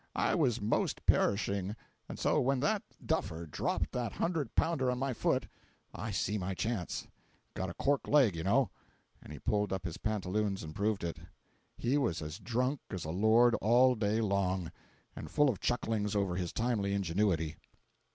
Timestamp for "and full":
15.15-15.51